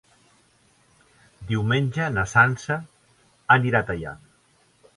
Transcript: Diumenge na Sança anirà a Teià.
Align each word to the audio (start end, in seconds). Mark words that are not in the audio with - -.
Diumenge 1.51 2.09
na 2.17 2.25
Sança 2.33 2.79
anirà 3.59 3.83
a 3.85 3.89
Teià. 3.93 4.19